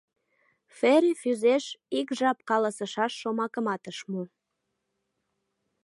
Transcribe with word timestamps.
Фери 0.77 1.11
Фӱзеш 1.21 1.65
ик 1.99 2.07
жап 2.19 2.37
каласышаш 2.49 3.13
шомакымат 3.21 3.83
ыш 3.91 3.99
му. 4.11 4.23